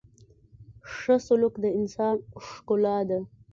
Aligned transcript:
•ښه 0.93 1.15
سلوک 1.27 1.53
د 1.63 1.65
انسان 1.79 2.15
ښکلا 2.47 2.97
ده. 3.09 3.19